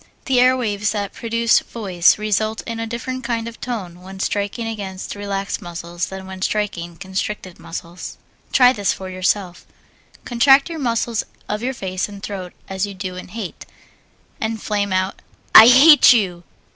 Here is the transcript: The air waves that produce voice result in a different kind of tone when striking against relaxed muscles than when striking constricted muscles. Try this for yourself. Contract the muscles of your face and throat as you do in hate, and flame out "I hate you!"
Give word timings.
The 0.25 0.39
air 0.39 0.57
waves 0.57 0.93
that 0.93 1.13
produce 1.13 1.59
voice 1.59 2.17
result 2.17 2.63
in 2.65 2.79
a 2.79 2.87
different 2.87 3.23
kind 3.23 3.47
of 3.47 3.61
tone 3.61 4.01
when 4.01 4.19
striking 4.19 4.65
against 4.65 5.13
relaxed 5.13 5.61
muscles 5.61 6.07
than 6.07 6.25
when 6.25 6.41
striking 6.41 6.97
constricted 6.97 7.59
muscles. 7.59 8.17
Try 8.51 8.73
this 8.73 8.93
for 8.93 9.11
yourself. 9.11 9.63
Contract 10.25 10.69
the 10.69 10.79
muscles 10.79 11.23
of 11.47 11.61
your 11.61 11.75
face 11.75 12.09
and 12.09 12.23
throat 12.23 12.53
as 12.67 12.87
you 12.87 12.95
do 12.95 13.15
in 13.15 13.27
hate, 13.27 13.67
and 14.39 14.59
flame 14.59 14.91
out 14.91 15.21
"I 15.53 15.67
hate 15.67 16.11
you!" 16.13 16.41